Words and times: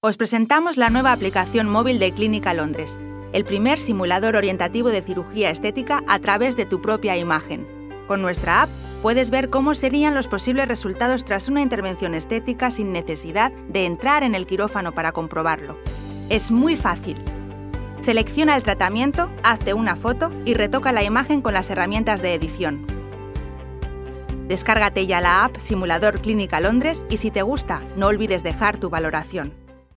Os 0.00 0.16
presentamos 0.16 0.76
la 0.76 0.90
nueva 0.90 1.10
aplicación 1.10 1.68
móvil 1.68 1.98
de 1.98 2.12
Clínica 2.12 2.54
Londres, 2.54 3.00
el 3.32 3.44
primer 3.44 3.80
simulador 3.80 4.36
orientativo 4.36 4.90
de 4.90 5.02
cirugía 5.02 5.50
estética 5.50 6.04
a 6.06 6.20
través 6.20 6.54
de 6.54 6.66
tu 6.66 6.80
propia 6.80 7.16
imagen. 7.16 7.66
Con 8.06 8.22
nuestra 8.22 8.62
app 8.62 8.68
puedes 9.02 9.30
ver 9.30 9.50
cómo 9.50 9.74
serían 9.74 10.14
los 10.14 10.28
posibles 10.28 10.68
resultados 10.68 11.24
tras 11.24 11.48
una 11.48 11.62
intervención 11.62 12.14
estética 12.14 12.70
sin 12.70 12.92
necesidad 12.92 13.50
de 13.50 13.86
entrar 13.86 14.22
en 14.22 14.36
el 14.36 14.46
quirófano 14.46 14.92
para 14.92 15.10
comprobarlo. 15.10 15.76
Es 16.30 16.52
muy 16.52 16.76
fácil. 16.76 17.20
Selecciona 18.00 18.54
el 18.54 18.62
tratamiento, 18.62 19.28
hazte 19.42 19.74
una 19.74 19.96
foto 19.96 20.30
y 20.44 20.54
retoca 20.54 20.92
la 20.92 21.02
imagen 21.02 21.42
con 21.42 21.54
las 21.54 21.70
herramientas 21.70 22.22
de 22.22 22.34
edición. 22.34 22.86
Descárgate 24.46 25.08
ya 25.08 25.20
la 25.20 25.44
app 25.44 25.56
Simulador 25.56 26.20
Clínica 26.20 26.60
Londres 26.60 27.04
y 27.10 27.16
si 27.16 27.32
te 27.32 27.42
gusta, 27.42 27.82
no 27.96 28.06
olvides 28.06 28.44
dejar 28.44 28.76
tu 28.76 28.90
valoración. 28.90 29.66